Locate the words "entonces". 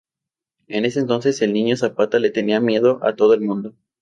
0.99-1.43